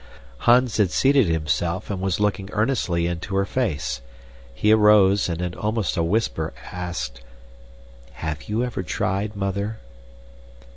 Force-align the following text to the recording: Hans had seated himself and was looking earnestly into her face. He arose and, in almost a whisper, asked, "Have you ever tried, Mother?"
Hans 0.49 0.77
had 0.77 0.89
seated 0.89 1.27
himself 1.27 1.91
and 1.91 2.01
was 2.01 2.19
looking 2.19 2.49
earnestly 2.53 3.05
into 3.05 3.35
her 3.35 3.45
face. 3.45 4.01
He 4.51 4.71
arose 4.71 5.29
and, 5.29 5.43
in 5.43 5.53
almost 5.53 5.95
a 5.95 6.01
whisper, 6.01 6.55
asked, 6.71 7.21
"Have 8.13 8.49
you 8.49 8.63
ever 8.63 8.81
tried, 8.81 9.35
Mother?" 9.35 9.77